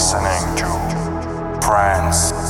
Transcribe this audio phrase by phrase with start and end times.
[0.00, 2.49] listening to Trance.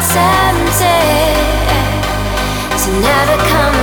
[0.00, 1.34] tempted
[2.78, 3.77] to never come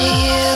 [0.00, 0.49] to the